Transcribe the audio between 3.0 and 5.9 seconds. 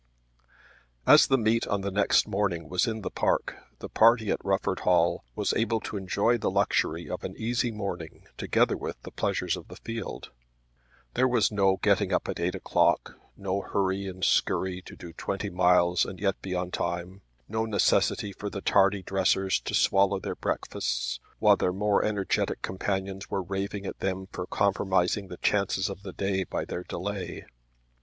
the park the party at Rufford Hall was able